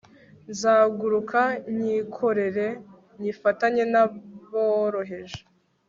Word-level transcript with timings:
nzaguruka 0.51 1.41
nyikorere 1.77 2.67
nyifatanye 3.21 3.83
n'aboroheje 3.91 5.39